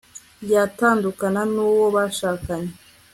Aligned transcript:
ya 0.51 0.63
tandukana 0.77 1.41
nu 1.53 1.65
wo 1.77 1.85
bashakanye 1.95 2.71